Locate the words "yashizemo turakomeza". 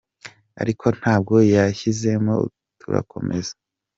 1.55-3.53